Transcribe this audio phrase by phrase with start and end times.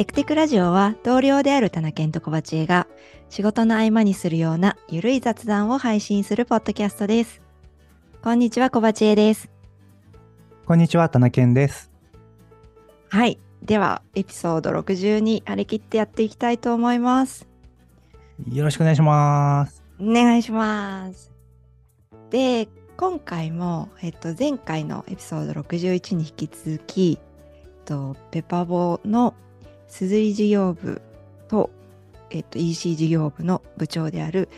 [0.00, 2.86] テクテクラジオは同僚である田中健と小鉢恵が
[3.28, 7.42] 仕事の合間にするようなゆるい雑談を配信するポッドキャストです。
[8.22, 9.50] こんにちは小鉢恵です。
[10.64, 11.90] こんにちは、田中健です。
[13.10, 13.38] はい。
[13.62, 17.46] では、エピソード62張り切ってやっていきたいと思います。
[18.50, 19.84] よろしくお願いします。
[20.00, 21.30] お願いします。
[22.30, 27.18] で、今回も、えっと、前回のエピソード61に引き続き、
[27.52, 29.34] えっと、ペパボの
[29.90, 31.02] 鈴井事業部
[31.48, 31.70] と、
[32.30, 34.48] えっと、EC 事業部の部長である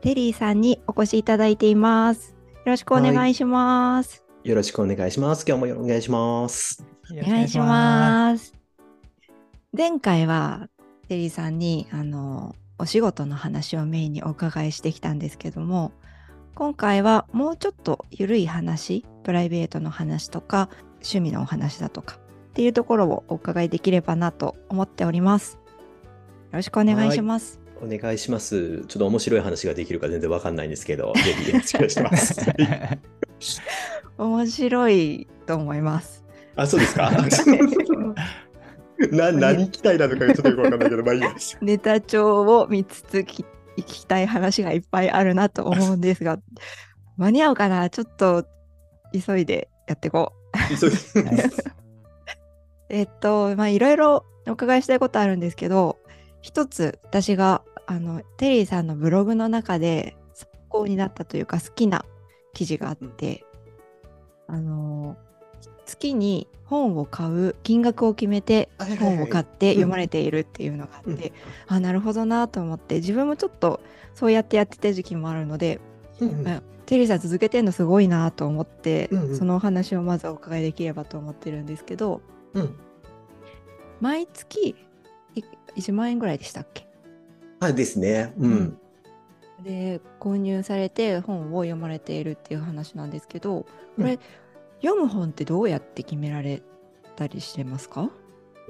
[0.00, 2.34] テリーさんにお越しいただいています。
[2.64, 4.24] よろしくお願いします。
[4.42, 5.44] よろしくお願いします。
[5.46, 6.84] 今日もお願いします。
[7.10, 8.54] おお願いします。
[9.76, 10.68] 前回は
[11.08, 15.92] テリーさんにあのお仕事の話をメインにお伺いしてきたんですけども
[16.54, 22.18] 今回はもうちょっとゆるい話プライベートの話とか趣味のお話だとか
[22.50, 25.54] っていうところをお伺いできればなと思っております。
[25.54, 27.60] よろしくお願いします。
[27.82, 28.84] お願いします。
[28.88, 32.40] ちょっと面白い話ができるか全然わかんないんですけど、 ぜひよろしくお願いします。
[34.18, 36.24] 面白いと思います。
[36.56, 37.10] あ、そうですか？
[39.12, 41.56] な何期待なのかちょっとよくわかんないけど、まあいいです。
[41.62, 43.44] ネタ帳を見つつき
[43.78, 46.38] 聞きたい話がいっぱいあるなと思うんですが
[47.16, 47.88] 間に合うかな？
[47.88, 48.44] ちょっと
[49.26, 50.32] 急いでやっていこ
[50.74, 50.78] う。
[50.78, 50.96] 急いで
[52.90, 55.98] えっとまあいろいろお伺いしたいことあるんですけど
[56.42, 62.04] 一つ私があのテリーさんのブログの中で参考になったというか好きな
[62.52, 63.44] 記事があって、
[64.46, 65.16] あの
[65.86, 68.68] 月に本を買う金額を決めて
[69.00, 71.32] 本を買って読まれているっていうのがあって、
[71.66, 73.80] あなるほどなと思って自分もちょっと
[74.14, 75.80] そうやってやってた時期もあるので、
[76.20, 76.62] うんうん。
[76.86, 79.36] テリーさん続けてるのすごいなと思って、うんうん。
[79.36, 82.20] そのお話をまずお伺いできればと思ってるんですけど
[82.54, 82.76] うん。
[84.00, 84.76] 毎月
[85.34, 85.44] い
[85.76, 86.86] 1万円ぐらいでしたっけ？
[87.60, 88.32] はいですね。
[88.38, 88.78] ううんん。
[89.62, 93.66] で購入されて本を読まれているっていう話なんですけど
[93.96, 94.18] これ、
[94.82, 96.62] 読む本ってどうやって決められ
[97.16, 98.10] たりしてますか、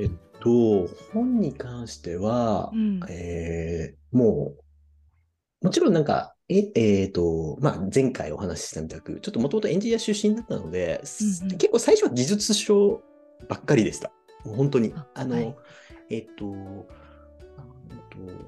[0.00, 0.10] えっ
[0.40, 4.54] と、本に関しては、うんえーも
[5.62, 13.00] う、もちろんなんか、え、えーと、まあ、前回お話ししたみたく、ちょっともともとエンジニア出身だったので、うんうん結構最初は技術書
[13.48, 14.10] ばっかりでした。
[14.44, 14.92] 本当に。
[14.96, 15.56] ああの、はい
[16.10, 16.44] えっと、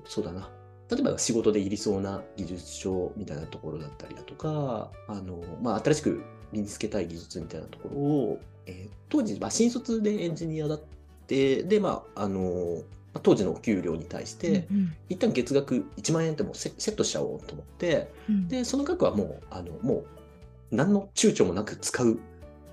[0.04, 0.50] そうだな。
[0.90, 10.80] 例えば仕事でいりそうな技術書みたいなところだったりだとか、あの、まあ、新しく身につけたい技術みたいなところを、えー当時、まあ、新卒でエンジニアだっ
[11.26, 12.82] て、で、まあ、あの、
[13.12, 20.06] まあ当時のお給料に対して、うん一旦月額1万円ってもうセセットしちゃおうと思って、うんで、その額はもう、あの、もう、
[20.70, 22.18] 何の躊躇もなく使う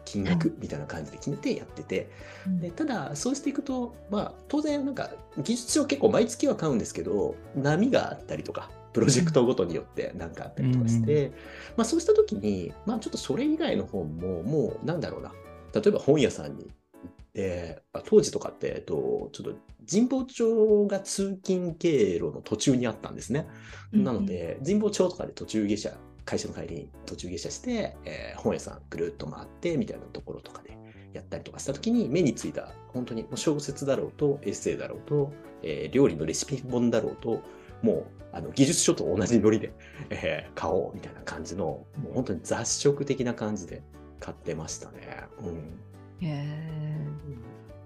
[0.10, 2.10] 金額みたいな感じで決めてやってて、
[2.48, 2.60] うん。
[2.60, 11.32] でただ、そうしていくと、まあ、当然、なんか、技術書結構毎月は買うんですけど、波があったりとか、プロジェクトごとによってなんかあったりとかして、
[11.78, 15.32] まあ、そうした時に、まあ、ちょっとそれ以外の本も、もう、なんだろうな、
[15.74, 19.56] 例えば本屋さんに行って、まあ当時とかって、えっと、ちょっと
[19.90, 23.48] 神保町が通勤経路の途中にあったんですね。
[23.94, 24.04] うん。
[24.04, 25.98] なので、神保町とかで途中下車、
[26.30, 30.78] 会社の帰りに途中下車して、えー本屋さんぐるっと回ってみたいなところとかで
[31.12, 37.42] やったりとかした時に目についた本当にもう小説だろうとエッセイだろうと、えー料理のレシピ本だろうと
[37.82, 39.74] もうあの技術書と同じノリで、
[40.12, 43.82] えー買おうみたいな感じのもう本当に雑食的な感じで
[44.20, 45.24] 買ってましたね。
[45.42, 46.28] うん。
[46.28, 46.44] へ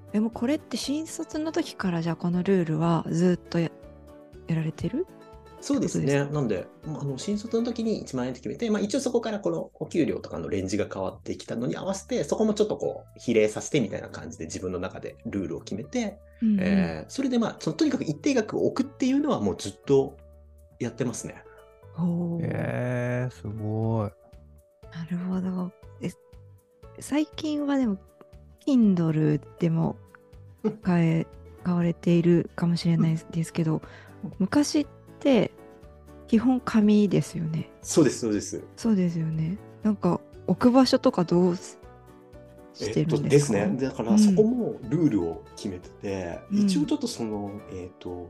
[0.09, 0.11] ー。
[0.11, 3.71] でもこれって新卒の時からじゃあこのルールはずっとや
[4.47, 5.07] やられてる？
[5.63, 6.25] そうですね。
[6.25, 20.17] なんで、まああの新卒の時に1万円って決めて、まあ、一応そこからこのお給料とかのレンジが変わってきたのに合わせて、そこもちょっとこう比例させてみたいな感じで自分の中でルールを決めて、うんうんえーそれでまあそのとにかく一定額を置くっていうのはもうずっと
[20.79, 21.41] やってますね。
[21.93, 24.11] ほうえー、すごい。
[24.93, 25.71] なるほど。
[26.01, 26.11] え
[26.99, 27.97] 最近はでも
[28.67, 29.95] Kindle でも
[30.63, 31.27] う ん買え
[31.63, 33.81] 買われているかもしれないですけど、
[34.39, 35.02] 昔って
[36.27, 37.69] 基本紙ですよね。
[37.81, 38.63] そうです、そうです。
[38.75, 39.57] そうですよね。
[39.83, 41.77] なんか置く場所とかどうし
[42.73, 43.29] してえっとるんでか？
[43.29, 43.77] ですすね。
[43.79, 48.29] だからうんそこもルールを決めてて、うん一応ちょっとその、えっ、と、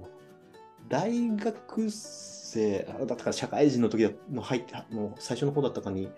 [0.90, 6.10] 大学生、あだから社会人の時の入って、もう最初の方だったかに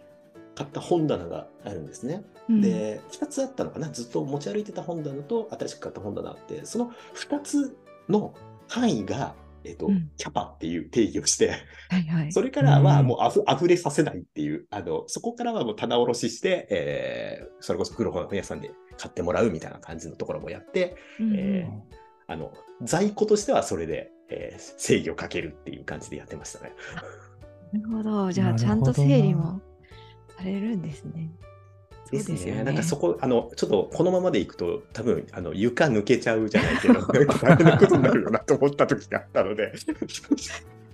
[0.55, 2.23] 買った本棚があるんですね。
[2.49, 3.89] うん、で、2つあったのかな？
[3.91, 7.77] ずっと持ち歩いてた本棚と新しく買った本棚あって、その2つ
[8.09, 8.33] の
[8.67, 11.49] 範囲が、えっ、と、うんキャパっていう定義をして、
[11.89, 12.31] はいはい。
[12.31, 21.69] それからはうんもうあふ溢れさせないっていう、あの、そこからはもう棚卸しして、えーそれこそ黒本屋さんで買ってもらうみたいな感じのところもやって、うんうんえ
[22.27, 22.51] あの、
[22.81, 26.73] 在庫としてはそれで、えー制御をかけるっていう感じでやってましたね。
[27.73, 28.31] なるほど。
[28.31, 29.61] じゃあ、ちゃんと整理も
[30.37, 31.31] されるんですね。
[32.05, 32.63] そうですですよね。
[32.63, 39.73] なんかそこ、あの、ちょっとこのままでいくと、多分、あの、床抜けちゃうじゃないけど、 なんか大変なことになるよなと思った時があったので。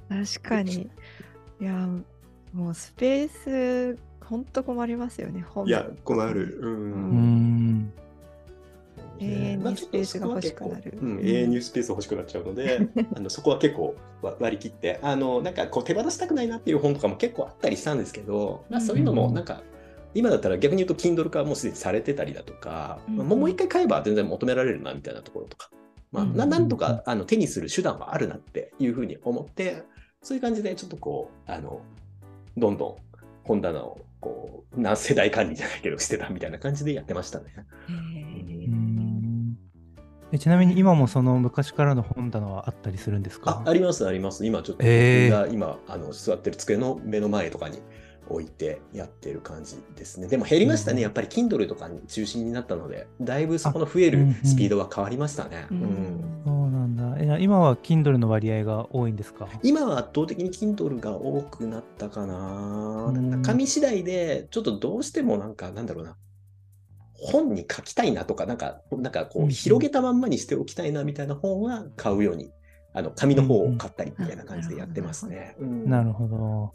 [0.09, 0.89] 確かに。
[1.59, 1.87] いや、
[2.53, 5.41] もうスペース、ほんと困りますよね。
[5.41, 6.57] 本いや、困る。
[6.61, 6.65] う。
[6.65, 7.93] うんん。
[9.19, 19.61] 永遠にスペースが欲しくなるうん、永遠にスペース欲しくなっちゃうので、 あのそこは結構わ割り切って、あのなんかこう手放したくないなっていう本とかも結構あったりしたんですけど、まあ、そういうのもなんか、
[20.13, 25.69] 今だったら逆に言うと Kindle 化はもうすでにされてたりだとか、うんまあもうもう一回買えば全然求められるなみたいなところとか、
[26.11, 29.83] まあ、なうんなんとかあの手にする手段はあるなっていうふうに思って、
[30.21, 31.81] そういう感じでちょっとこう、あの
[32.57, 32.95] どんどん
[33.43, 37.45] 本棚をこう何世代管理じゃないけどしてたみたいな感じでやってましたね。
[40.37, 43.63] ちなみに今もその昔からの本棚はあったりするんですか？
[43.65, 44.45] ああります、あります。
[44.45, 47.79] 今ちょっと僕えーが今、あの座ってる机の目の前とかに
[48.29, 50.27] 置いてやってる感じですね。
[50.27, 50.97] でも減りましたね。
[50.97, 55.67] うんやっぱり Kindle とかに中心になったので、だいぶそこの増えるスピードは変わりましたね。
[55.71, 57.37] ううんんそうなんだ。
[57.39, 59.47] 今は Kindle の割合が多いんですか？
[59.63, 63.11] 今は圧倒的に Kindle が多くなったかな。
[63.13, 66.15] うん紙次第で、ちょっとどうしてもなんか、なんだろうな。
[67.23, 72.51] 本に書きたいなとか、なんか、なんかこう広げたまんまにしておきたいなみたいな本は買うように、
[72.93, 75.55] あの、紙の方を買ったりみたいな感じでやってますね。
[75.59, 76.73] うんなるほど。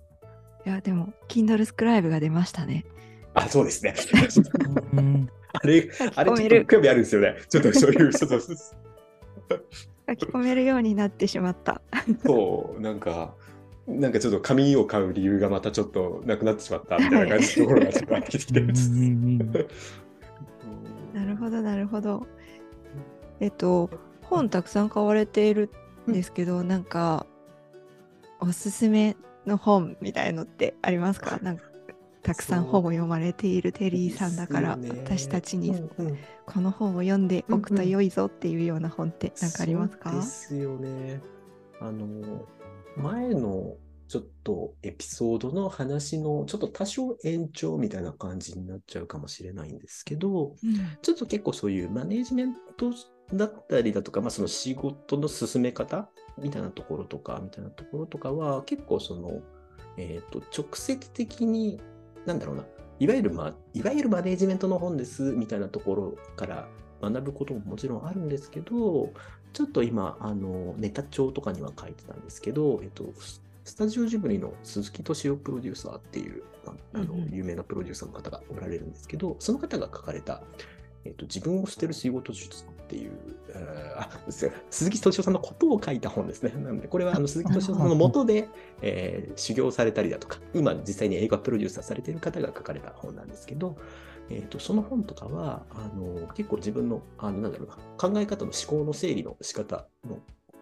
[0.67, 2.85] いや、でも、Kindle スクライブが出ましたね。
[3.35, 3.95] あ、そうですね。
[4.95, 7.37] うんあれ、あれ、ちょっと興味あるんですよね。
[7.49, 8.19] ちょっとそういう、書
[10.17, 11.81] き込めるようになってしまった。
[12.25, 13.35] そう、なんか、
[13.87, 18.79] なんかちょっと紙を買う理由がまたちょっとなくなってしまったみたいな感じのところがちょっとあってきてうんうんう
[19.45, 19.67] ん
[21.15, 22.27] なるほど、なるほど。
[23.39, 23.89] えっと、
[24.23, 25.71] 本たくさん買われている
[26.11, 27.27] んですけど、なんか、
[28.41, 29.17] おすすめ
[29.47, 31.39] の本みたいのってありますか？
[31.43, 31.65] なんか
[32.23, 35.73] たくさん本を読まれているテリーさんだから、私たちに
[36.45, 40.11] この本を読んでおくと良いぞっていうような本って何かありますか？
[40.11, 41.21] ですよね。
[41.81, 42.45] あの、
[42.97, 43.77] 前の
[44.09, 50.97] ちょっとエピソードの話のちょっと多少延長みたいな感じになっちゃうかもしれないんですけど、うん。
[51.03, 52.93] ちょっと結構そういうマネジメント
[53.33, 56.09] だったりだとか、まあ、その仕事の進め方
[56.39, 59.41] みたいなところとか、みたいなところとかは、結構その、
[59.97, 61.81] えっ、と、直接的に、
[62.25, 62.65] なんだろうな、
[62.99, 66.69] いわゆる、まあ、いわゆるマネジメントの本ですみたいなところから
[67.03, 69.13] 学ぶことももちろんあるんですけど、
[69.53, 73.13] ちょっと今、あの、ネタ帳とかには書いてたんですけど、えっ、と、
[73.65, 80.43] スタジオジブリの鈴木敏夫プロデューサーっていう、ああの有名なプロデューサーの方がおられるんですけど、その方が書かれた、
[81.05, 83.13] えっと自分を捨てる仕事術っていう、
[83.49, 86.53] えーあす鈴木敏夫さんのことを書いた本ですね。
[86.57, 88.49] なので、これはあの鈴木敏夫さんのもとで、
[88.83, 93.77] えー修行されたりだとか、今実際に映画プロデューサーされている方が書かれた本なんですけど、
[94.31, 100.19] えー、とその本とかはあの結構自分のあのなんだろうな考え方の思考の整理の仕方の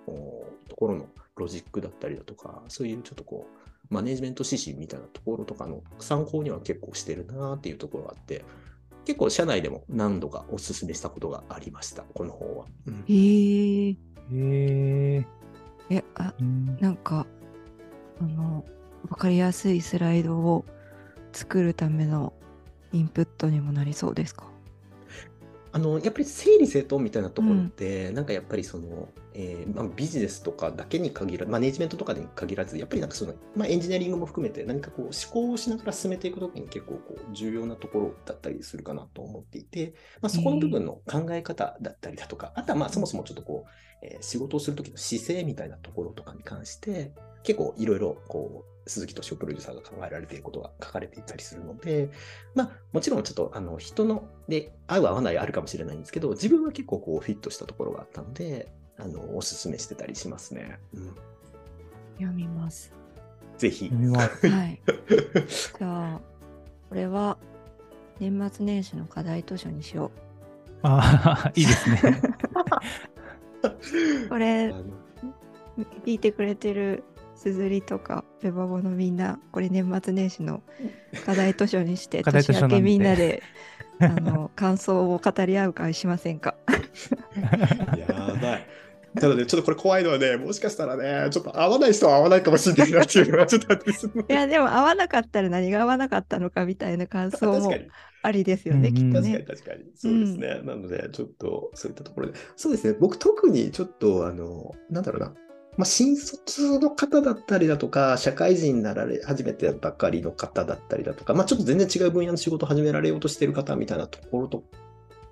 [0.06, 1.06] おところの
[1.36, 8.44] ロジックだったりだとか、そういうちょっとこう、マネジメント指針みたいなところとかの参考には結構してるなっていうところがあって、
[9.04, 12.64] 結構社内でも何度かお勧めしたことがありました、この本は。
[12.86, 13.90] うんへえ。
[13.90, 13.96] へ
[14.30, 15.26] え。
[15.90, 17.26] え、あ、うんなんか、
[18.20, 18.64] あの、
[19.08, 20.64] わかりやすいスライドを
[21.32, 22.32] 作るための
[22.92, 24.50] インプットにもなりそうですか？
[25.72, 47.12] あのやっぱり整理整頓みたいなところって、なんかやっぱりその、えーまあ、ビジネスとかだけに限らずマネジメントとかに限らず、やっぱりなんかその、まあ、エンジニアリングも含めて何かこう思考をしながら進めていくときに結構こう重要なところだったりするかなと思っていて、まあ、そこの部分の考え方だったりだとか、あとはまあそもそもちょっとこう、えー仕事をするときの姿勢みたいなところとかに関して、
[47.42, 52.10] 結構いろいろこう、鈴木敏夫プロデューサーが考えられていることが書かれていたりするので、
[52.54, 60.78] まあ、もちろんちょっとあの人ので合う合わないあるかもしれないんですけど、自分は結構こうフィットしたところがあったので、あのおすすめしてたりしますね。
[60.94, 61.14] うん、
[62.16, 62.92] 読みます。
[63.58, 63.86] ぜひ。
[63.86, 64.48] 読みます。
[64.48, 64.80] はい。
[65.78, 66.20] じゃあ、
[66.88, 67.38] これは
[68.20, 70.10] 年末年始の課題図書にしよ
[70.82, 72.20] あいいですね。
[73.62, 73.68] う。
[74.28, 74.74] こあれ、の
[76.04, 77.02] 聞いてくれてる
[77.34, 80.62] すずりとかペバボのみんな、これ年末年始の
[81.26, 83.42] 課題図書にして、年明けみんなで
[84.00, 86.54] あの感想を語り合う会しませんか？
[87.96, 88.66] やばい。
[89.20, 97.72] ただね、ちょっとこれ怖いのはね、もしかしたらね、ちょっと合わない人は合わないかもしれないなっていうのがちょっとあったりすいやでも合わなかったら何が合わなかったのかみたいな感想も。
[98.26, 99.44] ありですよね、うんきっと確かにね。
[99.46, 99.84] 確かに。
[99.94, 100.60] そうですね。
[100.64, 102.38] なので、ちょっとそういったところで。
[102.56, 102.96] そうですね。
[102.98, 105.34] 僕特にちょっと、あの、なんだろうな。
[105.76, 114.64] まあ、新卒の方だったりだとか、社会人になられ始めてばっかりの方だったりだとか、まあ、ちょっと全然違う分野の仕事を始められようとしている方みたいなところと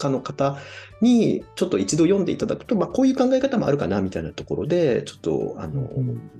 [0.03, 0.59] かの方
[1.01, 6.31] に、ちょっと一度読んでいただくと、まあ、こういう考え方もあるかなみたいなところで、ちょっと、あの、うん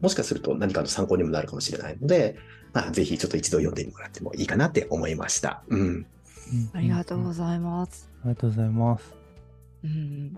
[0.00, 2.36] もしかすると何かの参考にもなるかもしれないので、
[2.72, 5.62] まあ、ぜひちょっと一度読んでもらってもいいかなって思いました。
[5.68, 5.80] うん。
[5.80, 6.06] うん
[6.72, 8.08] ありがとうごいざいます。
[8.22, 9.14] ありがとうございます。
[9.84, 10.32] うん。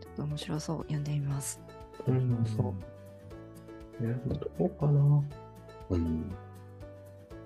[0.00, 0.78] ちょっと面白そう。
[0.82, 1.60] 読んでみます。
[2.06, 2.74] うんそ
[4.00, 4.06] う。
[4.06, 4.14] ね、
[4.58, 5.22] どうかな。
[5.90, 6.30] うん。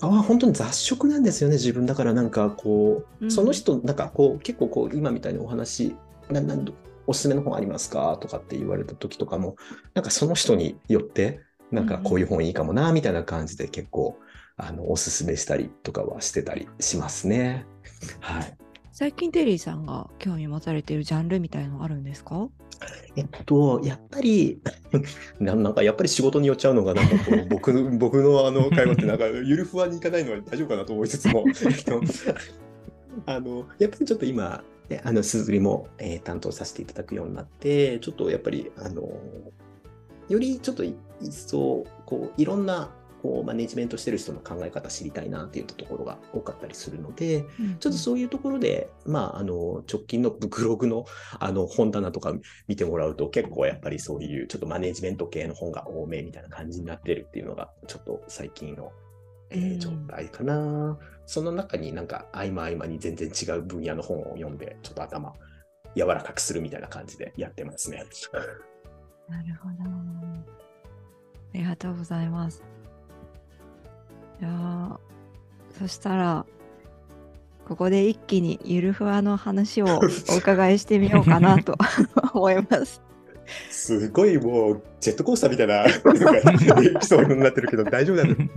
[0.00, 1.86] あ本当に雑食なんですよね、自分。
[1.86, 5.94] だからなんかこう、うんその人、なんかこう、結構こう、今みたいにお話、
[6.30, 6.64] ななん
[7.06, 9.56] おすすめの本ありますかとかって言われた時とかも、
[9.94, 14.18] なんかその人によって、なんかこういう本いいかもな、みたいな感じで結構、
[14.56, 17.66] あの、おすすめしたりとかはしてたりしますね。
[18.20, 18.56] はい。
[18.98, 22.48] 最近テリーさんが興味持たれているジャンルみたいのあるんですか？
[23.14, 24.58] えっと、やっぱり、
[25.38, 32.00] ななんかやっぱり仕事によっちゃうのが、なんかこう僕の僕のあの 会話って、なんかゆるふわにいかないのは大丈夫かなと思いつつも、えっと
[33.26, 39.02] あのやっぱりちょっと今、ね、あの鈴りも、えー担当させていただくようになって、ちょっとやっぱり、あの
[40.30, 42.88] よりちょっとい一層こういろんな
[43.26, 47.44] こうマネジメントしてる人の考え方知りたいなっていうところが多かったりするので、
[47.80, 51.06] ちょっとそういうところで、まあ、あの、直近のブログの、
[51.40, 52.32] あの、本棚とか
[52.68, 58.92] 見てもらうと、結構やっぱりそういう、ちょっとマネジメント系の本が多めみたいな感じになってるっていうのが、ちょっと最近の、
[59.50, 60.96] えーうん状態かな。
[61.26, 65.32] その中になんか、合間合間に全然違う分野の本を読んで、ちょっと頭、
[65.96, 68.04] 柔らかくするみたいな感じでやってますね。
[69.28, 69.74] なるほど。
[71.56, 72.75] ありがとうございます。
[74.40, 74.98] いやー
[75.78, 76.46] そしたら、
[77.68, 79.86] ここで一気にゆるふわの話を
[80.30, 81.76] お伺いしてみようかなと
[82.32, 83.02] 思います。
[83.70, 85.88] すごいもう、ジェットコースターみたいな、 エ
[86.98, 88.50] ピソードになってるけど、大丈夫だね。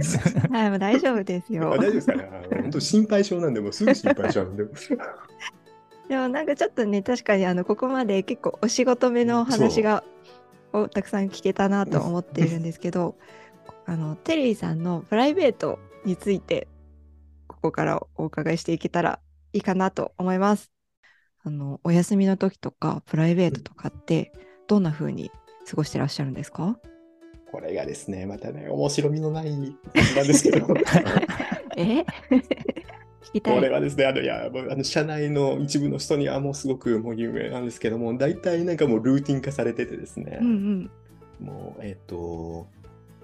[0.50, 1.78] はい、もう大丈夫ですよあ。
[1.78, 2.30] 大丈夫ですかね？
[2.50, 4.66] 本当心配性なんで、もうすぐ心配性なんで。
[4.66, 10.04] でもなんかちょっとね、確かにあのここまで結構お仕事目のお話が
[10.74, 13.16] をたくさん聞けたなと思っているんですけど、
[13.90, 16.68] あのテリーさんのプライベートについて
[17.48, 19.20] ここからお伺いしていけたら
[19.52, 20.72] いいかなと思います。
[21.44, 24.32] あのお休みの時とかプライベートとかって
[24.68, 25.32] どんな風に
[25.68, 26.78] 過ごしてらっしゃるんですか？
[27.52, 29.50] これがですね、またね、面白みのない
[29.96, 30.68] 話なんですけど、
[31.76, 32.06] え？
[33.44, 40.92] これはですね、あの、いや、あの社内の一部の人にはもうすごくもう有名なんですけども、大体なんかもうルーティン化されててですね、うん
[41.40, 41.46] うん。
[41.48, 42.68] もう、えっ、と、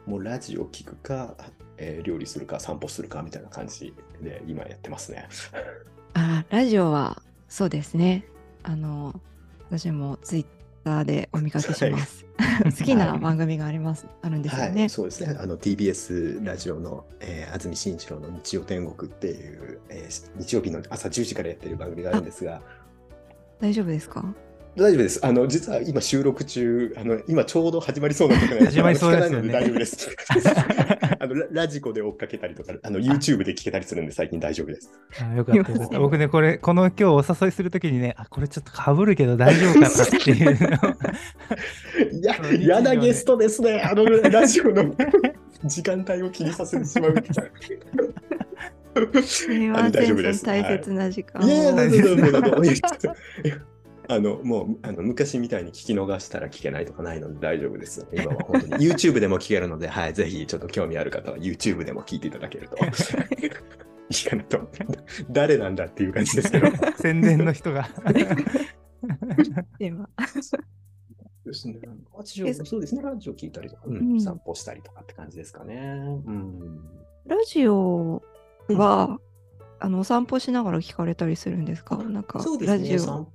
[0.06, 1.36] もうラジオ聞くか、
[1.78, 5.28] えー料理するか、散歩するかみたいな感じで今やってますね。
[6.14, 8.26] あラジオはそうですね。
[8.64, 9.20] あの
[9.70, 10.46] 私もツイッ
[10.84, 12.26] ターでお見かけします。
[12.64, 14.80] 好きな番組があります、あるんですよね。
[14.82, 15.36] はい、そうですね。
[15.40, 22.62] あの TBS ラジオの、えー安住紳一郎の日曜天国っていう、えー日曜日の朝10時からやってる番組があるんですが、
[23.60, 24.34] 大丈夫ですか？
[24.78, 25.26] 大丈夫です。
[25.26, 30.10] あの、実は今収録中、あの、今ちょうど始まりそうなとこ始まりそうですよね大丈夫です。
[31.18, 34.92] あのラ、ラジコで追っかけたりとか、あの、YouTube で聞けたりするんで最近大丈夫です。
[35.22, 35.90] あよかったです。
[35.98, 40.58] 僕ね、これ、この今日お誘いするときにね、あ、これちょっとかぶるけど大丈夫かなっていう
[42.12, 43.80] いや嫌なゲストですね。
[43.82, 44.94] あの、ラジオの
[45.64, 47.52] 時間帯を気にさせてしまうみたいな。
[49.24, 51.46] す大せん、丈夫ですその大切な時間を。
[51.46, 53.75] いやいや、はいどうぞ
[54.08, 58.08] あの、もう、あの、昔みたいに聞き逃したら聞けないとかないので大丈夫です。
[58.14, 62.90] 今は本当に YouTube でも聞けるので、はい、ぜひちょっと興味ある方は YouTube でも聞いていただけるといい
[64.30, 64.70] かなと。
[65.30, 66.68] 誰なんだっていう感じですけど。
[66.98, 67.90] 宣伝の人が。
[69.80, 70.10] 今
[71.46, 71.76] ですね。
[72.18, 73.02] ラジオ、そうですね。
[73.02, 75.76] ラジオ聞いたりとか、うんうん散歩したりとかって感じですかね。
[76.26, 76.80] うん。
[77.28, 78.22] ラジオ
[78.70, 79.20] は、
[79.80, 81.98] あのお散歩しながら聞かれたりするんですか？
[81.98, 82.90] なんかそうですね。
[82.92, 83.28] ラジオ。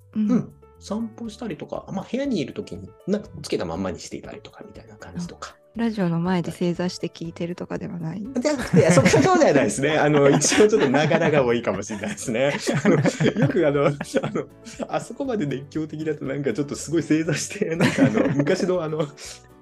[0.81, 5.55] 散歩したりとか、まあ、部屋にいるときになんかつけたまんまにしていたりとかみたいな感じとか。
[5.77, 8.21] ラジオの前で正座して聞いてるとかではない。
[8.41, 9.99] じゃなくて、そそうではないですね。
[9.99, 12.53] あの、一応ちょっとながらが多いかもしれないですね。
[12.85, 14.47] あのよくあの、あの、
[14.89, 19.07] あそこまで熱狂的だとなんかちょっとすごい正座して、なんかあの、昔のあの、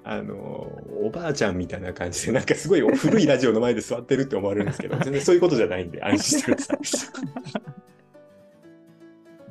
[0.02, 6.78] あの、おばあちゃんみたいな感じで、なんかすごい古いラジオの前で座ってるって思われるんですけど、全然そういうことじゃないんで安心してください。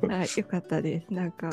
[0.02, 1.12] はい、よかったです。
[1.12, 1.50] なんか。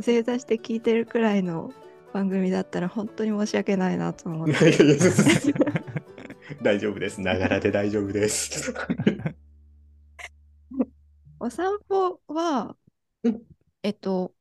[0.00, 1.72] 正座して聞いてるくらいの
[2.12, 4.52] 番組だったら本当に申し訳ないなと思って。
[6.62, 7.20] 大丈夫です。
[7.20, 8.72] ながらで大丈夫です。
[11.40, 12.76] お散歩は
[13.24, 13.42] うん、
[13.82, 14.32] えっと、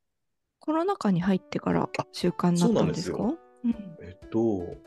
[0.59, 3.33] コロナ禍に入ってからあ習慣になったんですか？
[4.03, 4.77] えっと、も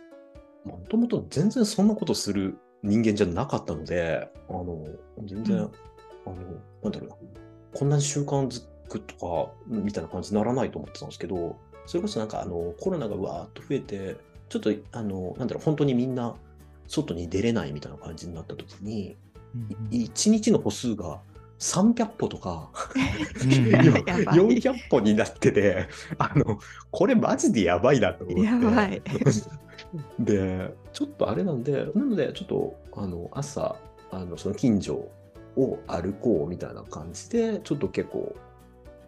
[0.88, 4.86] ともと全然そんなことする人間じゃなかったので、あの、
[5.24, 5.72] 全然、うん
[6.26, 6.36] あの、
[6.82, 7.16] なんだろうな、
[7.72, 14.16] こんなに習慣づくとか、みたいな感じにならないと思ってたんですけど、それこそなんか、あの、コロナがわーっと増えて、
[14.48, 16.34] ちょっと、あの、なんだろう、本当にみんな、
[16.86, 19.16] 外に出れないみたいな感じになった時に、
[19.90, 21.20] 1日の歩数が
[21.58, 22.70] 300歩とか、
[23.42, 24.38] うんや今やばい。
[24.38, 25.88] 400歩になってて、
[26.18, 26.58] あの、
[26.90, 28.42] これマジでやばいなと思って。
[28.42, 29.02] やばい。
[30.18, 33.76] で、ちょっとあれなんで、なので、ちょっと、あの、朝、
[34.10, 35.08] あの、その近所
[35.56, 38.34] を歩こうみたいな感じで、ちょっと結構、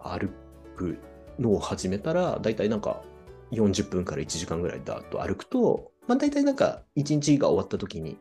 [0.00, 0.30] 歩
[0.76, 0.98] く
[1.38, 3.02] のを始めたら、だいたいなんか、
[3.52, 8.18] 40分から1時間ぐらいだと歩くと、まあ、大体なんか、1日が終わった時に、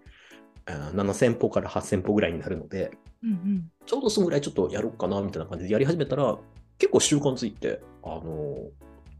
[0.66, 2.92] あー7000歩から8000歩ぐらいになるので、
[3.24, 6.38] うんうんちょうどそのぐらいちょっとやろうかなみたいな感じでやり始めたら、
[6.80, 8.22] 結構習慣ついて、あの、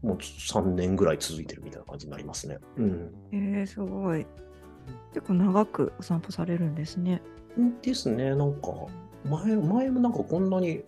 [0.02, 2.58] もう3年ぐらい続いてるみたいな感じになりますね。
[2.76, 3.14] うん。
[3.32, 4.26] えー、すごい。
[5.14, 7.22] 結構長くお散歩されるんですね。
[7.82, 8.72] ですね、なんか、
[9.24, 10.82] 前、前もなんかこんなに、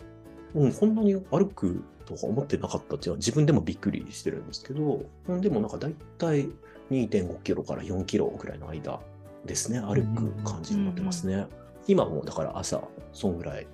[0.53, 6.49] うん、こんなに歩くとか思ってなかったっていうのは自分でもびっくりしてるんですけど、うんでもなんか大体
[6.89, 8.99] 2.5キロから4キロぐらいの間
[9.45, 11.47] ですね、歩く感じになってますね。
[11.87, 12.83] 今もだから朝、
[13.13, 13.67] そんぐらい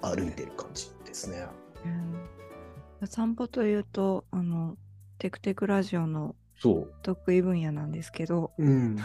[0.00, 1.46] 歩いてる感じですね。
[1.84, 2.14] うん
[3.06, 4.76] 散歩というと、あの、
[5.18, 6.92] テクテクラジオのそう。
[7.02, 8.96] 得意分野なんですけど、うん。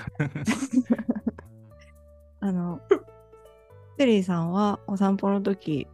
[2.39, 2.81] あの、
[3.99, 5.85] テリーさんはお散歩の時、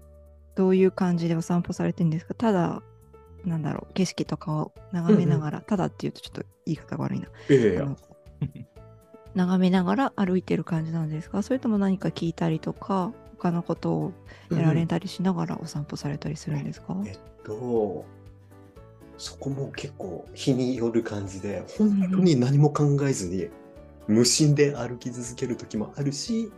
[0.53, 2.35] どういう感じでお散歩されてるんですか？
[2.35, 2.83] ただ、
[3.45, 7.27] なんだろう、景色とかを眺めながら、ただっていうとちょっと言い方が悪いな。
[7.49, 7.83] え
[9.33, 11.41] 眺めながら歩いてる感じなんですか？
[11.41, 14.11] それとも何か聞いたりとか、他のことを
[14.51, 18.05] やられたりしながらお散歩されたりするんですか、えっと、
[19.17, 23.49] そこも結構日による感じで、本当に何も考えずに
[24.07, 26.51] 無心で歩き続ける時もあるし、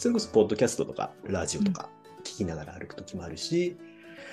[0.00, 3.76] それこそポッドキャストとかラジオとか聞きながら歩く時もあるし、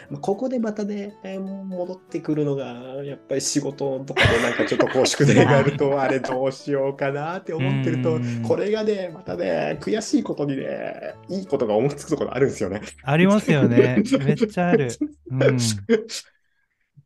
[0.10, 12.80] まあ、ここでまたね、えー戻ってくるのが、やっぱり仕事とかでなんかちょっとこう宿題があると、 あれどうしようかなって思ってるとうん、これがね、またね、悔しいことにね、いいことが思いつくところあるんですよね。
[13.04, 14.02] ありますよね。
[14.26, 14.88] めっちゃある。
[15.30, 15.58] うん。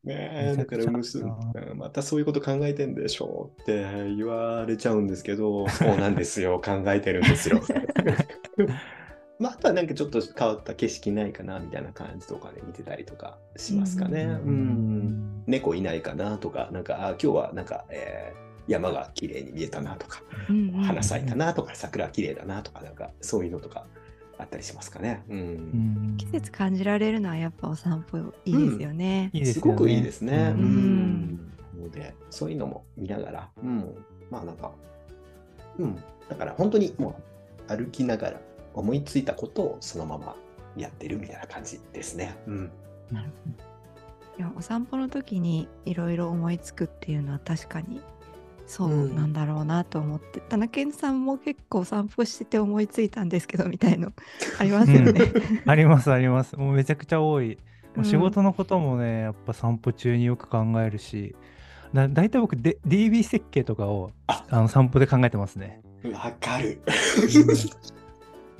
[0.03, 0.85] ねえ、だから
[1.75, 7.61] またそういうこと考えてんでしょうって言われちゃうんですけど、そうなんですよ、考えてるんですよ。
[9.39, 14.23] まあ、あとはなんかちょっと変わった景色ないかなみたいな感じとかで見てたりとかしますかね。
[14.25, 23.85] ううん猫いないかなとか、なんか、あ今日はなんか、えー山が綺麗に見えたなとか、うんうん花咲いたなとか、桜綺麗だなとか、なんかそういうのとか
[24.37, 25.23] あったりしますかね。
[25.29, 29.29] うんうん季節感じられるのはやっぱお散歩いいですよね。
[29.33, 30.53] いいですよねすごくいいですね。
[30.55, 31.51] ううんん。
[31.81, 33.95] ので、そういうのも見ながら、うん。
[34.29, 34.71] まあなんか、
[35.77, 35.95] うん。
[36.29, 37.19] だから本当にも
[37.67, 38.41] う歩きながら
[38.73, 40.35] 思いついたことをそのまま
[40.77, 42.35] やってるみたいな感じですね。
[42.47, 42.71] うん。
[44.37, 48.01] いやお散歩の時にいろいろ思いつくっていうのは確かに
[48.71, 54.13] そううんなんだろうなと思って、田中健さんも結構散歩してて思いついたんですけどみたいの
[54.59, 55.13] ありますよね。
[55.65, 56.55] ありますあります。
[56.55, 57.57] もうめちゃくちゃ多い。
[57.97, 61.35] もう仕うん事のこともね、やっぱ散歩中によく考えるし、
[61.93, 65.81] だ大体僕で DB 設計とかをああの散歩で考えてますね。
[66.13, 66.81] わかる。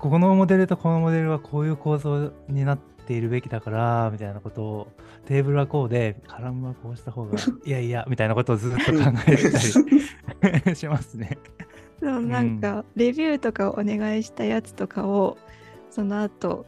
[0.01, 4.87] ここのモデルとこのモデルはこういう構造になっているべきだからみたいなことを
[5.27, 11.37] テーブルはこうでカラムはこうした方がいやいやみたいなことをずっと考えてたり しますね。
[11.99, 15.37] そうなんかレビューとかをお願いしたやつとかを
[15.91, 16.65] その後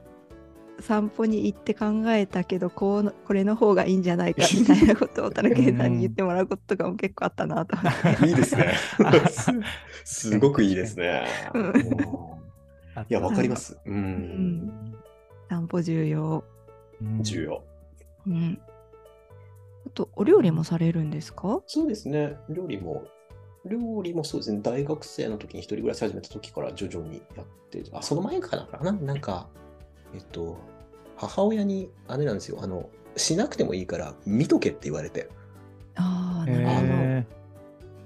[0.80, 8.28] 散歩に行って考えたけどこうのこれの方がいいんじゃないかみたいなことを田中さんに言ってもらうこととかも結構あったなと思って。
[8.28, 8.76] いいですね。
[9.32, 9.52] す
[10.30, 11.26] すごくいいですね。
[11.56, 12.43] うんうん
[13.02, 13.78] いや、わかります。
[13.86, 13.92] う。
[13.92, 14.96] うんん
[15.50, 16.44] 散歩重要。
[17.02, 17.64] うん重要。
[18.28, 18.60] うん。
[19.86, 21.62] あと、お料理もされるんですか？
[21.68, 22.38] そうですね。
[22.50, 23.04] 料理も、
[23.66, 24.60] 料理もそうですね。
[24.62, 28.92] 大学生の時に一人暮らし始めた時から徐々にやって、あ、その前からかな？
[28.92, 29.48] なんか、
[30.14, 30.58] えっと、
[31.18, 32.60] 母親に、あれなんですよ。
[32.62, 35.30] あの、しなくてもいいから見とけって言われて、
[35.96, 36.80] ああ、なるほど。
[36.88, 37.28] へ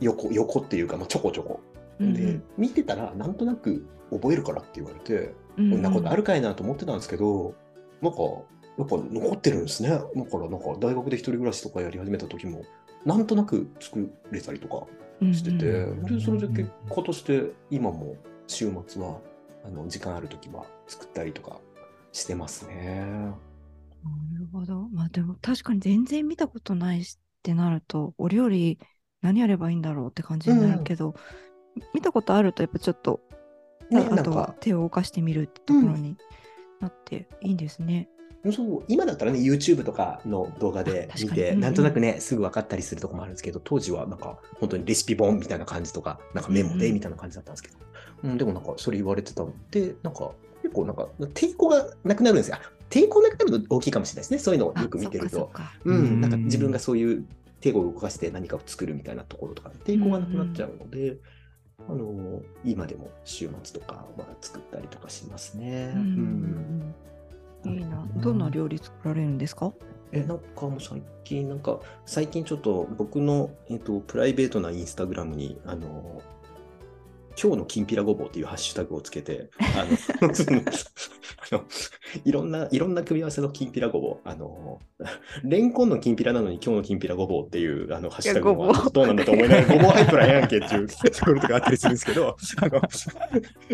[0.01, 1.59] 横、横っていうか、まあ、ちょこちょこ。
[1.99, 7.55] うんで、見てたら、なんとなく覚えるからって言われて、うんこんなことあるかいなと思ってたんですけど、
[8.01, 8.19] なんか、
[8.77, 9.89] やっぱ残ってるんですね。
[9.89, 10.07] だか
[10.37, 12.63] らなんか大学で一人暮らしとかやり始めた時も、
[13.05, 14.85] なんとなく作れたりとか
[15.33, 19.19] してて、うんでそれで結果として今も週末は
[19.65, 21.59] あの時間ある時は作ったりとか
[22.11, 23.31] してますね。
[24.03, 24.87] なるほど。
[24.89, 28.79] まあでも確かに全然見たことないしってなると、お料理
[29.21, 31.15] 何やればいいんだろうって感じになるけど、
[31.93, 33.19] 見たことあるとやっぱちょっと、
[33.89, 36.17] ね、あとは手を動かしてみるってところに
[36.79, 38.09] なっていいんですね。
[38.51, 41.59] そう今だったらね YouTube とかの動画で見て、うんうん。
[41.61, 46.79] なんとなくねすぐ分かったりするとこもあるんですけど当時はなんか本当にレシピ本みたいな感じとかなんかメモうんうん。
[46.79, 47.77] でみたいな感じだったんですけど、
[48.23, 52.57] うんでもなんかそれ言われてたのでなんか結構なんか抵抗がなくなるんですよ。
[52.89, 54.39] 抵抗なくなると大きいかもしれないですね。
[54.39, 55.51] そういうのをよく見てると。
[55.83, 56.45] うん、なんかうん。
[56.45, 57.25] 自分がそういう
[57.59, 61.17] 手を動かして何かを作るみたいなところとか、抵抗がなくなっちゃうので、
[61.79, 65.93] あの今でも週末とかは作ったりとかしますね。
[65.95, 66.93] うん
[67.65, 68.07] いいな。
[68.17, 69.71] どんな料理作られるんですか？
[70.11, 76.21] え、なんかもう最近、なんか、最近ちょっと僕の、えっと、プライベートなインスタグラムに、あの、
[77.41, 80.31] 今日のきんぴらごぼうっていうハッシュタグをつけて、あの
[82.25, 84.79] いろんな、いろんな組み合わせのきんぴらごぼう、あの、
[85.43, 92.81] レンコンのきんぴらなのに今日のきんぴらごぼうっていう、あの、ハッシュタグもどうなんだと思いながら、 ごぼう入っとらんやんけっていうところとかあったりするんですけど、 あの、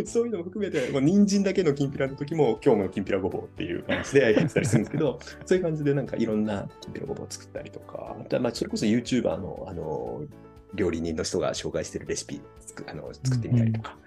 [0.06, 10.24] そういうのも含めて、もう人参だけのきんぴらの時も今日のきんぴらごぼうっていう感じでやってたりするんですけど、そういう感じでなんかいろんなきんぴらごぼうを作ったりとか、あとはまあそれこそ YouTuber のあの
[10.76, 13.98] 料理人の人が紹介してるレシピ作あの作ってみたりとか、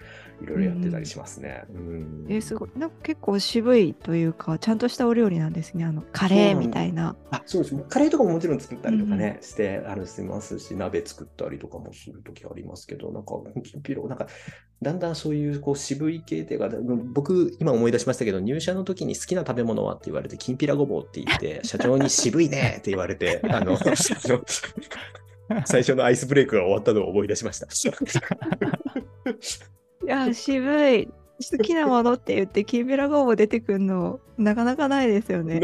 [0.41, 1.65] いろいろやってたりしますね。
[1.69, 2.69] うんえーすごい。
[2.75, 5.85] なんか結構渋いというか、ちゃんとしたお料理なんですね。
[5.85, 7.15] あの、カレーみたいな。
[7.31, 7.75] あそうです。
[7.89, 14.27] カレーとかももちろん作ったりとかね、して、あの、しますし、鍋作ったりとかもするときありますけど、なんか、きんぴら、なんか、
[14.81, 16.69] だんだんそういうこう渋い系っていうか、
[17.13, 23.77] 僕、今思い出しましたけど、入社の時に好きな食べ物はって言われて、きんぴらごぼうって言って、 社長に渋いねって言われて、 あの
[25.65, 27.67] 最初のアイスブレイクが終わったのを思い出しました。
[30.07, 31.07] いや、渋い。
[31.07, 35.61] 好きなものって言って、きんぴらごぼう出てくるの、なかなかないですよね。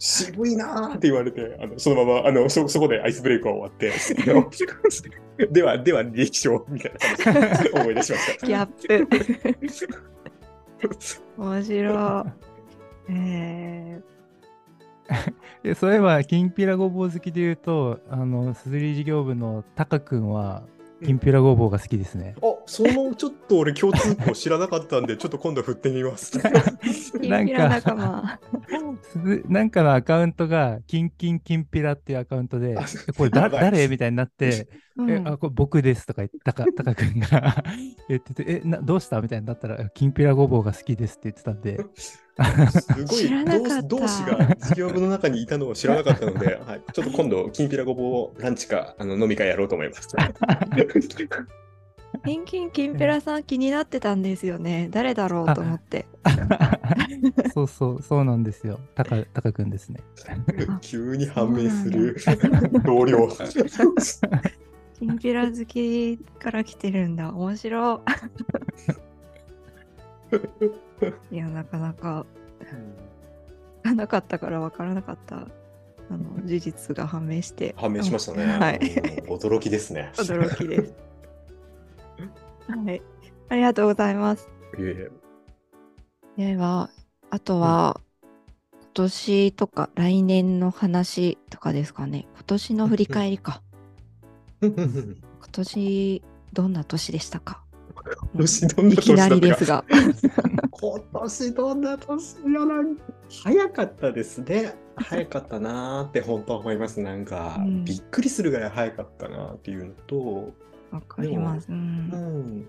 [0.00, 3.92] 渋いなーって言われて、あのそのままあのそそこでアイスブレイクが終わって、
[5.52, 6.98] では、では、履歴書みたいな
[7.32, 8.46] 感じで思い出しました。
[8.46, 9.08] ギャップ。
[11.36, 12.26] 面白
[13.10, 13.12] い。
[13.12, 14.00] え
[15.62, 20.62] でそういえば、きんぴらごぼう好きで言うと、あの、すずり事業部のタカ君は、
[21.04, 22.34] きんぴらごぼうが好きですね。
[22.42, 26.38] あ、そのちょっと俺共通項知らなかったんで、 ちょっと今度振ってみます。
[26.38, 28.40] ー、きんぴら仲間。
[29.02, 32.76] すずなんかのアカウントが、キンキンキンピラっていうアカウントで
[33.16, 33.86] これだ誰？
[33.88, 37.62] みたいになって、うんえ、あ、これ僕ですとか言って、タカタカ君が
[38.08, 39.20] 言ってて、え、などうした？
[39.20, 41.78] みたいになったら、きんぴらごぼうが好きですって言ってたんで、
[42.70, 43.44] すごい
[43.86, 50.08] 同同志が事業部の中にいたのを知らなかったので、 はい、ちょっと今度、きんぴらごぼうをランチかあの飲み会やろうと思います。
[52.24, 54.88] キンキンきんぴらさん気になってたんですよね。
[54.90, 56.06] 誰だろうと思って。
[57.52, 58.80] そうそう、そうなんですよ。
[58.94, 60.00] タカタカ君ですね。
[60.80, 62.16] 急に判明する
[62.84, 63.28] 同僚。
[64.98, 67.30] きんぴら好きから来てるんだ。
[67.32, 68.02] 面白
[71.30, 71.34] い。
[71.34, 72.26] いや、なかなか、
[73.82, 75.46] 聞かなかったから分からなかった。
[76.10, 77.74] あの事実が判明して。
[77.76, 78.44] 判明しましたね。
[78.46, 78.78] はい。
[78.78, 80.10] うん驚きですね。
[80.16, 80.94] 驚きです。
[82.66, 83.02] はい。
[83.50, 84.48] ありがとうございます。
[84.78, 86.90] いえいえでは、
[87.30, 88.00] あとは、
[88.72, 92.26] 今年とか来年の話とかですかね。
[92.34, 93.62] 今年の振り返りか。
[94.62, 95.16] 今
[95.52, 97.62] 年、どんな年でしたか？
[98.34, 99.84] 今年どんないき な年だったかりですが。
[100.70, 102.96] 今年どんな年やなん
[103.44, 104.74] 早かったですね。
[104.96, 107.00] 早かったなーって本当は思います。
[107.00, 110.52] なんか、うんびっくりするぐらい早かったなっていうのと、
[110.90, 111.68] わかります。
[111.70, 111.72] う。
[111.72, 112.66] うんん。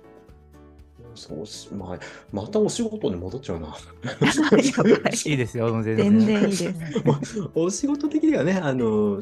[1.15, 1.99] そうし、まあ、
[2.31, 3.67] またお仕事に戻っちゃうな。
[4.59, 5.97] いいいですよ、全然。
[5.97, 6.73] 全然いいです。
[7.55, 9.21] お仕事的にはね、あの、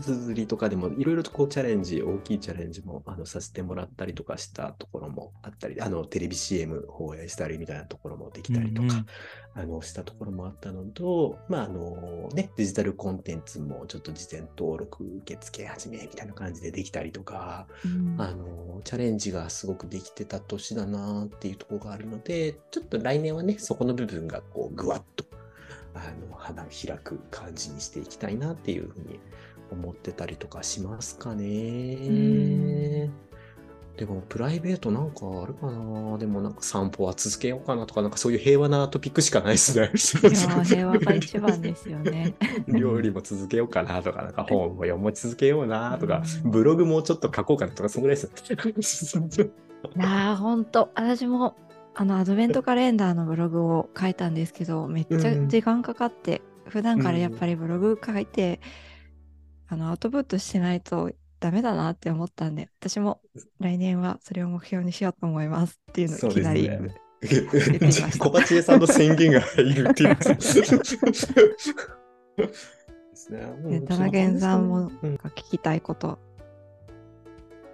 [0.00, 9.06] すずりとかでもいろいろとこうチャレンジ、大きいチャレンジもあのさせてもらったりとかしたところもあったり、あのテレビ CM 放映したりみたいなところもできたりとか、うんうん。
[9.54, 18.16] あのしたところもあったのと、まああのね、デジタルコンテンツもちょっと事前登録受付始めみたいな感じでできたりとか、うん。
[18.18, 25.24] あのチャレンジがすごくできてた年だなっていうところがあるので、ちょっと来年はね、そこの部分がこうぐわっと
[25.94, 29.20] あの花開く感じにしていきたいなっていうふうに
[29.72, 33.10] 思ってたりとかしますかね。
[33.96, 39.90] でもプライベートなんかあるかなでもなんか散歩は続けようかなとか、なんかそういう平和なトピックしかないですね。
[40.64, 42.34] 平和が一番ですよね。
[42.68, 49.18] 料理も続けようかなとか、なんか本も読み続けようなとか、うんブログもちょっと書こうかなとか、そのぐらいです。
[49.18, 51.56] いやーほんと私も
[51.94, 58.60] あのアドベントカレンダーのブログを書いたんですけどめっちゃ時間かかって、普段からやっぱりブログ書いて、
[59.72, 63.22] あのアウトプットしてないとダメだなって思ったんで私も
[63.58, 66.68] 来年はそれを目標にしようと思いますっていうのをそいうきなり、
[67.22, 68.12] ですね。
[68.18, 70.16] 小鉢江さんの宣言が入るっていう。
[70.20, 70.60] です
[73.32, 73.40] ね。
[73.64, 76.18] で田中健さんもうん聞きたいこと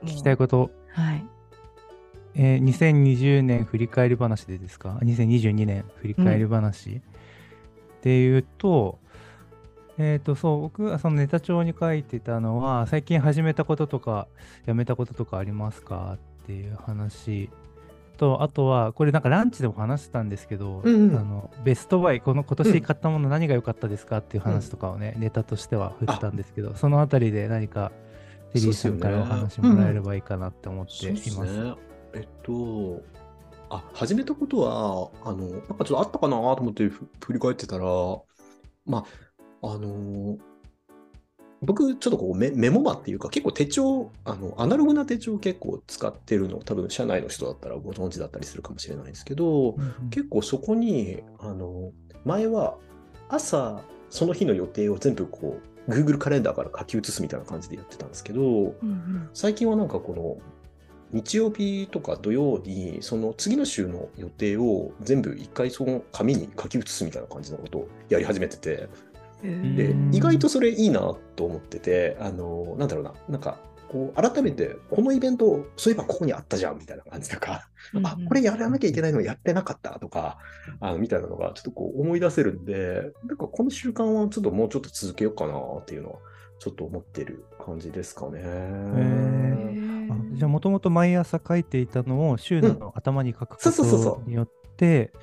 [0.05, 1.27] 聞きたいこと、はい
[2.37, 7.01] えー2020年振り返り話でですか ?2022 年振り返り話、っ
[8.03, 9.01] ていうと、
[9.99, 14.29] えっ、と、そう、僕はそのネタ帳に書いてたのは、最近始めたこととか、
[14.65, 17.51] やめたこととかありますかっていう話
[18.17, 27.91] と、あとは、これなんかランチでも話してたんですけど、うんうんあのベストバイ、この今年買ったもの何が良かったですかっていう話とかをね、ネタとしては振ってたんですけど、そのあたりで何か、
[28.53, 31.31] テリーさんからお話もらえればいいかなって思っています。
[31.31, 31.75] そうですね。
[32.15, 33.03] えっと、
[33.71, 37.85] あ、始めたことは、あの、なんかちょっとあったかなと思ってふ振り返ってたら、
[38.87, 39.05] まあ、
[39.63, 40.39] あの、
[41.61, 50.11] 僕、ちょっとこうメメモマっていうか、結構手帳、あの、アナログな手帳を結構使ってるの、多分社内の人だったらご存知だったりするかもしれないんですけど、うんうん。
[50.11, 51.93] 結構そこに、あの、
[52.25, 52.77] 前は
[53.29, 59.29] 朝、その日の予定を全部こう、Google カレンダーから書き写すみたいな感じでやってたんですけど、うんうん。
[59.35, 60.39] 最近はなんかこの
[61.11, 68.89] 日曜日とか土曜にその次の週の予定を全部一回その紙に書き写すみたいな感じのことをやり始めてて
[69.43, 70.15] でうん。
[70.15, 80.39] 意外とそれいいなと思っててあのなんだろうななんかこう改めてこのイベントそういえばここにあったじゃんみたいな感じとかうんあこれやらなきゃいけないのやってなかったとか
[80.81, 86.19] あのみたいなのがちょっとこう思い出せるんでなんかこの習慣はちょっともうちょっと続けようかなっていうのは
[86.59, 88.43] ちょっと思ってる感じですかね。
[90.11, 94.58] あじゃあもともと毎朝書いていたのを週の頭に書くこそうそうそうそとによって、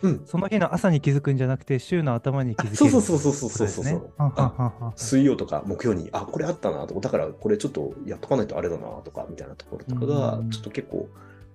[0.01, 0.21] うん。
[0.25, 2.75] その日の朝に気づくんじゃなくて週の頭に気づける。
[2.75, 4.11] そうそうそうそうそうそうそう
[4.95, 11.07] 水曜とか木曜に、あ、これあったなとか、だからこれちょっとやっとかないとあれだなとか、みたいなところとかがう、んちょっと結構、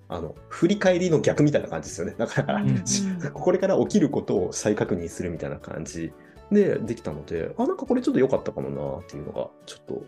[0.08, 2.14] あの、振り返りの逆みたいな感じですよね。
[2.16, 2.82] だから、うんうん。
[3.32, 6.12] これから起きることを再確認するみたいな感じ
[6.50, 10.02] でできたので、あ、なんかこれちょっと良かったかもなっていうのが、ちょっと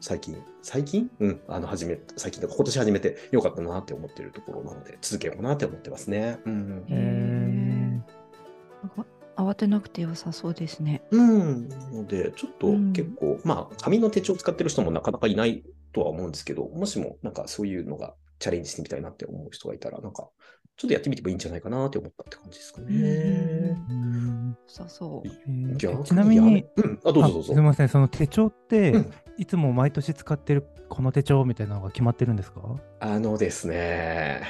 [0.00, 1.10] 最近、最近？
[1.20, 6.38] うん、あの、始め、最近とか今年始めて良かったなって思ってるところなので、続けようかなって思ってますね。
[6.44, 6.84] うん。
[6.88, 11.02] へーなんか慌てなくて良さそうですね。
[11.10, 11.68] うん。
[11.92, 20.28] ので、ちょっとうん結構、まあ、紙の手帳を使ってる人もなかなかいないとは思うんですけど、もしもなんかそういうのがチャレンジしてみたいなって思う人がいたら、なんか、
[20.76, 23.76] ちょっとやってみてもいいんじゃないかなって思ったって感じですかね。
[23.88, 25.76] うん良さそう。
[26.04, 27.60] ちなみにうん、あ、どうぞどうぞあすみ。
[27.62, 32.60] ません、その手帳って、うんいつも毎年使ってるこの手帳みたいなのが決まってるんですか？
[33.00, 34.42] あのですね、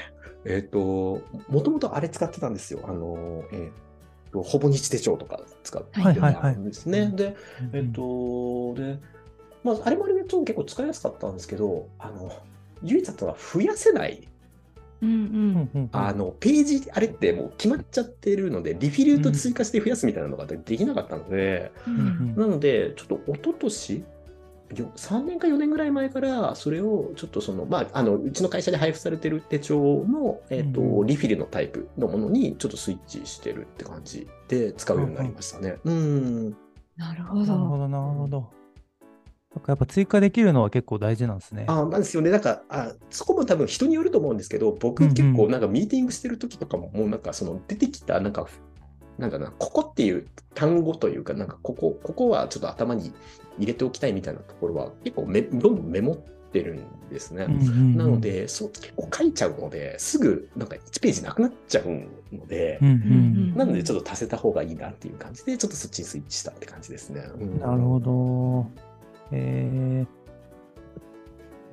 [0.45, 2.81] えっ、と、もともとあれ使ってたんですよ。
[2.85, 6.55] あの、えっ、と、ほぼ日手帳とか使ってはいはいはい。
[6.55, 7.11] たんですね。
[7.15, 7.37] で、
[7.73, 8.99] えっ、と、で、
[9.63, 12.31] まあ、あれもあれでちょっと結構使いやすかったんですけど、あの、
[12.83, 14.29] 唯一だったのは増やせない
[15.01, 15.89] うんうん。
[15.93, 22.37] あの、ページ、あれってもう決まっちゃってるので、リフィルと追加して増やすみたいなのができなかったので、うんうん。
[22.37, 24.05] なので、ちょっと一昨年よ
[24.75, 35.77] 3年か4年ぐらい前から、それをちょっとその、まあ、あの、うちの会社で配布されてる手帳の、えっ、と、うんうんリフィルのタイプのものにちょっとスイッチしてるって感じで使うようになりましたね。
[35.85, 36.51] うん。
[36.97, 37.45] なるほど。
[37.45, 38.51] なるほど、なるほど。
[39.55, 41.67] なんかやっぱ追加できるのは結構大事なんですね。
[41.69, 42.31] あなんですよね。
[42.31, 48.47] なんか、あそこも多分人によると思うんですけど、僕うんうん結構なんかミーティングしてる時とかも、もうなんかその出てきた、なんか、
[49.19, 53.13] なんだな、ここっていう単語というか、なんかここ、ここはちょっと頭に
[53.59, 56.17] 入れておきたいみたいなところは結構めどんどんメモっ
[56.55, 57.47] てるんですね。
[57.49, 61.85] うんうんうんなの、で、そう結構書いちゃうので、すぐなんか1ページなくなっちゃう
[62.35, 67.25] のでうんうんなのでちょっと足せた方がいいなっていう感じで、ちょっとそっちにスイッチしたって感じですね。
[67.41, 68.67] うんなるほど。
[69.33, 70.07] え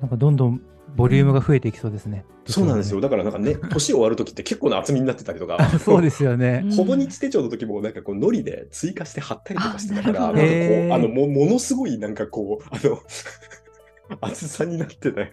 [0.00, 0.62] なんかどんどん
[0.96, 2.24] ボリュームが増えていきそうですね。
[2.46, 3.00] そうなんですよ。
[3.00, 5.58] だからなんかね、 年終わる時って結構な厚みになってたりとか。
[5.78, 6.64] そうですよね。
[6.76, 12.98] ほぼ日手帳の時もなんかこう、ノリで追加して貼ったりとかしてたから、あのも、ものすごいなんかこう、あの、
[14.20, 15.30] 厚さになってね、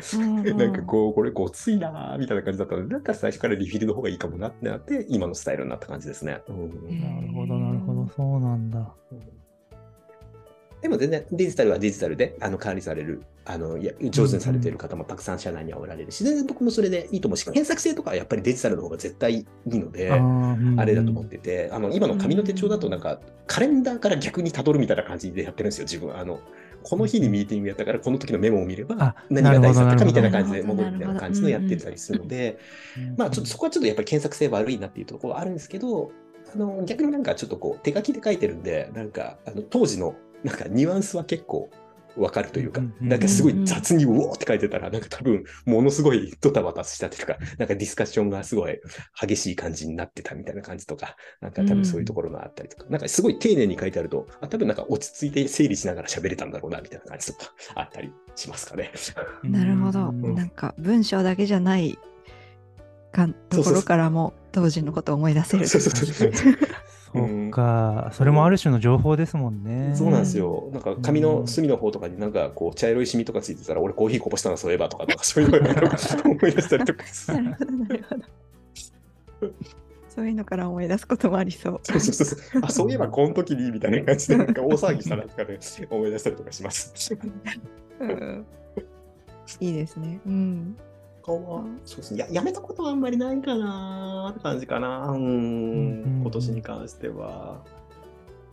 [0.56, 6.32] なんかこう、これごついなーみたいな感じだったので、だったら最初からリフィルの方がいいかもなってなって、今のスタイルになった感じですね。
[6.32, 6.44] なる
[7.34, 8.08] ほど、なるほど。
[8.16, 8.94] そうなんだ。
[10.82, 26.18] でも全然デジタルはデジタルであの管理される、あのいや上手にされている方もたくさん社内にはおられるし、全然僕もそれでいいと思うし、検索性とかはやっぱりデジタルの方が絶対いいので、あれだと思ってて、あの今の紙の手帳だとなんかカレンダーから逆にたどるみたいな感じでやってるんですよ、自分。
[26.18, 26.40] あの
[26.82, 32.58] この日にミーティングやったから、この時のメモを見れば、何が大事だったかみたいな感じで戻るみたいな感じのやってたりするので、
[33.18, 36.12] まあちょっとそこはちょっとやっぱり検索性悪いなっていうところはあるんですけど、
[36.54, 41.70] あの逆になんかちょっとこう手書きで書いてるんで、なんかあの当時のなんかニュアンスは結構
[42.18, 48.80] わかるというか、なんかすごい雑にうおーって書いてたら、なんか多分ものすごいドタバタしたというか、なんかディスカッションがすごい
[49.20, 58.92] 激しい感じになってたみたいな感じとか、なんか多分そういうところがあったりとか、なんかすごい丁寧に書いてあると、あ多分なんか落ち着いて整理しながら喋れたんだろうなみたいな感じとかあったりしますかね。
[59.44, 60.12] なるほど。
[60.12, 61.98] なんか文章だけじゃない
[63.12, 65.68] かところからも当時のことを思い出せる。
[65.68, 66.32] そうそうそう
[67.14, 69.96] そうそうか、それもある種の情報ですもんね。
[69.96, 70.70] そうなんですよ。
[70.72, 75.58] なんか紙の隅の方とかになんかこう茶色いシミとかついてたら、俺コーヒーこぼしたのそういえばとか、なんかそういうの
[76.32, 77.04] 思い出したりとか。
[77.34, 78.24] なるほど、なるほど。
[80.10, 81.80] そういうのから思い出すこともありそう。
[81.84, 82.62] そうそうそう。
[82.62, 85.58] あ、そういえばこの時にみたいな感じで、なんか大騒ぎしたなとかで
[85.90, 87.18] 思い出したりとかします。
[88.02, 88.46] うん、
[89.60, 90.20] いいですね。
[90.26, 90.78] うん。
[91.28, 92.28] は、そうですねや。
[92.32, 95.10] やめたことはあんまりないかなって感じかな。
[95.10, 97.64] うん、今年に関しては。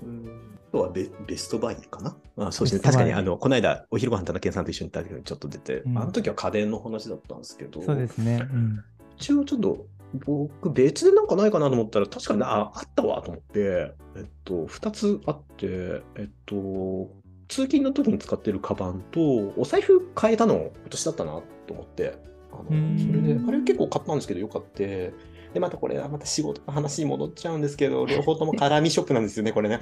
[0.02, 0.56] うん。
[0.68, 2.16] あとはベベストバイかな
[2.48, 2.80] あそうですね。
[2.82, 8.46] 確かに、あの、この間、お昼ご飯田中さんと一緒に行った時にちょっと出て、うん、あの時は家電の話だったんですけど、そうですね。
[8.52, 8.84] うん、
[9.16, 9.86] 一応ちょっと、
[10.24, 17.10] 僕、別でなんかないかなと思ったら、確かにああったわと思って、えっと、2つあって、えっと、
[17.48, 19.20] 通勤の時に使ってるカバンと、
[19.56, 22.18] お財布変えたの今年だったなと思って、
[22.60, 24.78] あのそれで、あれ結構買ったんですけど、よかった。
[24.78, 29.80] で、またこれはまた仕事の話に戻っちゃうんですけど、両方とも絡みショップなんですよね、これね。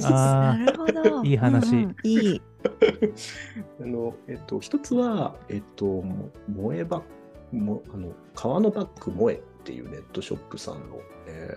[0.00, 1.24] なるほど。
[1.24, 1.76] いい話。
[1.76, 2.42] うん、いい。
[3.80, 6.04] あの、えっと、一つは、えっと、
[6.48, 7.06] 萌えバッグ、
[7.58, 11.56] もあの革のバッグ萌えっていうネットショップさんの、え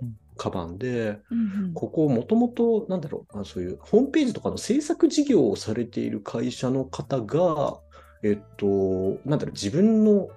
[0.00, 7.78] ー、うんカバンで、うんうん、ここもともとなんだろうあそういうホームページとかの制作事業をされている会社の方が
[8.22, 10.28] えっと、なんだろう、自分の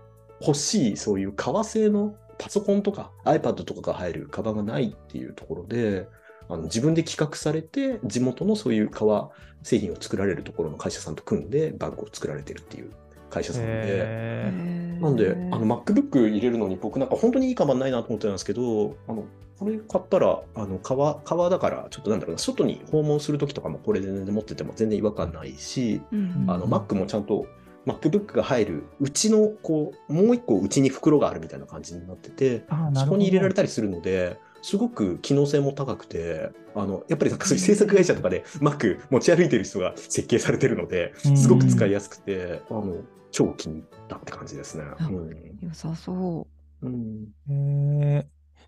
[0.42, 6.08] 欲しい、そういう革製のパソコンとか iPad とかが入るカバンがないっていうところで、
[6.50, 9.32] あの自分で企画されて、地元のそういう革
[9.64, 12.92] 製品を作られるところの会社さんと組んでバッグを作られてるっていう
[13.30, 14.52] 会社さんで、
[15.00, 19.26] なんで、あの MacBook 入れるのに僕なんか本当にいいカバンないなと思ってたんですけど、あの
[19.60, 27.48] これ買ったら、あの革革だから、ちょっとなんだろうな、外に訪問するときとかもこれで、ね、持ってても全然違和感ないし、うんうん、あの Mac もちゃんと
[27.86, 32.66] MacBook が入るうちのこうもう一個うちに袋があるみたいな感じになってて
[32.96, 44.84] そこに入れられたりするのですごく機能性も高くてあのやっぱりなんかそういう制作会社とかで Mac 持ち歩いてる人が設計されてるのですごく使いやすくてあの超気に入ったって感じですね。
[45.00, 46.48] うん、良さそ
[46.82, 46.88] う。
[46.88, 48.26] うん、えー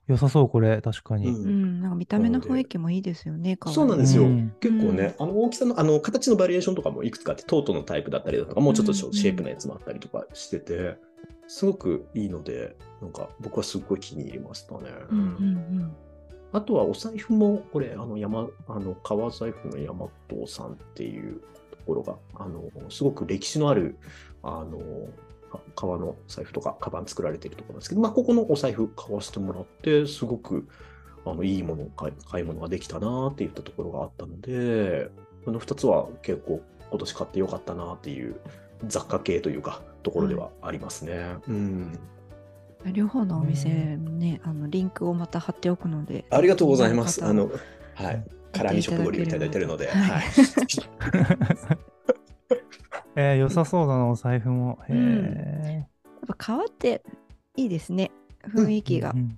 [0.08, 1.30] 良さそう、これ、確かに。
[1.30, 4.24] うん、なんか見た目の雰囲気もいいですよね、そうなんですよ。
[4.24, 10.98] うん、結構ね、あの大きさの、あの形のバリエーションとかもいくつかあって、トートのタイプだったりだとか、もうちょっとシェイプのやつもあったりとかしてて、
[11.48, 14.92] すごくいいので、なんか僕はすごい気に入りましたね。
[15.10, 15.28] うんうんう
[15.84, 15.96] ん。
[16.52, 21.42] あとはお財布も、これ、あの、山、あの、革財布の山藤さんっていう
[21.72, 23.98] ところが、あの、すごく歴史のある、
[24.42, 24.80] あの、
[25.76, 30.68] 革の財布とか、カバン作られているところなんですけど、まあ、ここのお財布買わせてもらって、すごく
[31.26, 35.10] あのいいものを買い買い物ができたなっていったところがあったので、
[35.44, 38.36] この2つは結構今年買ってよかったなっていう
[38.88, 41.36] 雑貨系というか、ところではありますね。
[41.48, 42.00] うん、
[42.94, 46.26] 両方のお店ね、あのリンクをまた貼っておくので。
[46.30, 47.26] ありがとうございます。
[47.26, 47.50] あの、
[47.96, 48.24] はい。
[48.52, 50.24] 辛味食ご利用いただいているので、はい。
[53.16, 54.80] はいえー、良さそうだな、お財布も。
[54.90, 55.88] へえ、うん、やっ
[56.28, 57.02] ぱ革って
[57.56, 58.12] いいですね、
[58.44, 59.12] 雰囲気が。
[59.12, 59.38] うんうん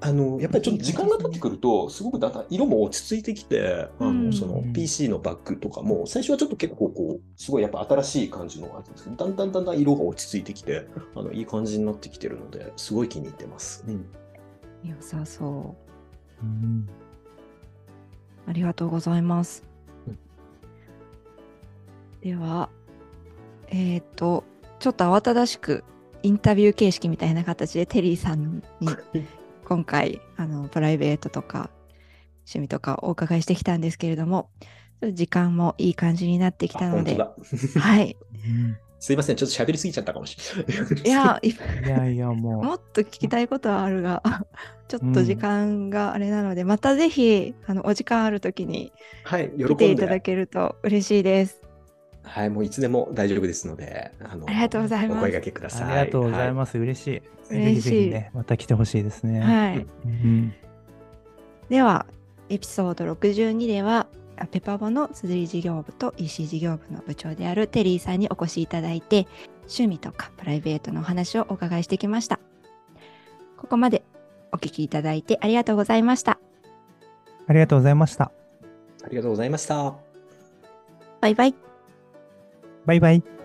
[0.00, 13.84] あのやっぱりちょっと時間が経ってくると、すごくだんだん色も落ち着いてきて、あのその PC のバッグとかも、最初はちょっと結構こう、すごいやっぱ新しい感じのあるんですけど、だんだんだんだん色が落ち着いてきて、あのいい感じになってきてるので、すごい気に入ってます。
[13.88, 14.06] うん、
[14.84, 15.74] 良さそ
[16.42, 16.88] う、うん。
[18.46, 19.64] ありがとうございます。
[20.06, 20.18] うん、
[22.20, 22.70] では、
[23.70, 24.44] えっ、ー、と、
[24.78, 25.84] ちょっと慌ただしく
[26.22, 28.88] インタビュー形式みたいな形でテリーさんに
[29.64, 31.70] 今回あのプライベートとか
[32.40, 34.50] 趣味とかお伺いしてきたんですけれども
[35.12, 38.16] 時間もいい感じになってきたのではい、
[38.98, 41.02] すいません、ちょっと喋りすぎちゃったかもしれない。
[41.04, 44.22] いや、いいやいや、ももっと聞きたいことはあるが、
[44.88, 48.92] ちょっと時間があれなので、またぜひ、あの、お時間あるときに
[49.22, 49.96] はい、喜来てい。
[49.96, 51.67] ただけると嬉しいです。
[52.28, 55.82] はい、もういつでも大丈夫ですので、あのありがとうございますお声掛けくだう、さい。
[55.84, 56.54] ありがとうございす。
[56.54, 56.78] ます。
[56.78, 57.10] 嬉しい。
[57.10, 59.40] ぜひ嬉しいぜひね、また来てほしいですね。
[59.40, 59.86] はい。
[60.06, 60.54] うん
[61.68, 62.06] では、
[62.48, 64.06] エピソード62では、
[64.36, 69.26] あペパボの綴り事業部と EC 事業部の部長であるテリーさんにお越しいただいて、
[69.62, 72.40] 趣味とかプライベートのお話をお伺いしてきました。
[73.58, 74.02] ここまで
[74.52, 76.38] お聞きいただいてありがとうございました。
[77.46, 78.30] ありがとうございました。
[79.04, 79.94] ありがとうございました。
[81.20, 81.67] バイバイ。
[82.88, 83.37] バイバイ。